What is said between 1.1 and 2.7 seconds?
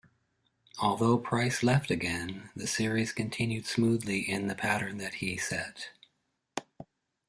Price left again, the